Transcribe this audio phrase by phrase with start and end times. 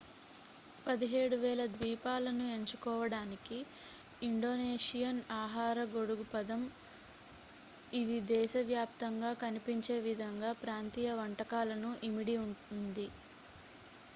[0.85, 3.57] 17,000 ద్వీపాలను ఎంచుకోవడానికి
[4.21, 6.63] ఇండోనేషియన్ ఆహార గొడుగు పదం
[7.91, 12.37] ఇది దేశ వ్యాప్తంగా కనిపించే వివిధ ప్రాంతీయ వంటకాలను ఇమిడి
[12.41, 13.07] ఉంది